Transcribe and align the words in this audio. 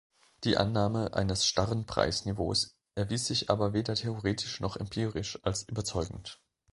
Die 0.45 0.57
Annahme 0.57 1.13
eines 1.13 1.45
starren 1.45 1.85
Preisniveaus 1.85 2.75
erwies 2.95 3.27
sich 3.27 3.51
aber 3.51 3.73
weder 3.73 3.93
theoretisch 3.93 4.59
noch 4.59 4.75
empirisch 4.75 5.37
als 5.43 5.61
überzeugend. 5.69 6.41